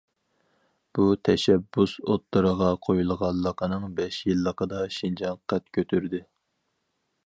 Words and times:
بۇ 0.97 1.03
تەشەببۇس 1.29 1.93
ئوتتۇرىغا 2.07 2.71
قويۇلغانلىقىنىڭ 2.87 3.87
بەش 4.01 4.21
يىللىقىدا، 4.33 4.85
شىنجاڭ 4.99 5.43
قەد 5.53 5.71
كۆتۈردى. 5.79 6.29